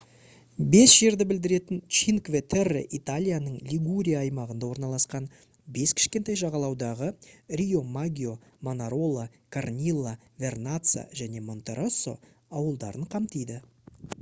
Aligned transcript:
бес 0.73 0.93
жерді 0.99 1.25
білдіретін 1.31 1.81
чинкве 1.97 2.39
терре 2.53 2.79
италияның 2.99 3.59
лигурия 3.73 4.21
аймағында 4.21 4.69
орналасқан 4.75 5.27
бес 5.75 5.93
кішкентай 5.99 6.39
жағалаудағы 6.43 7.11
риомаггио 7.63 8.33
манарола 8.69 9.27
корнилла 9.57 10.17
вернацца 10.47 11.05
және 11.23 11.45
монтероссо 11.53 12.17
ауылдарын 12.61 13.09
қамтиды 13.17 13.61